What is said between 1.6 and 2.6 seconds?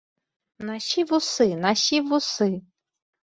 насі вусы!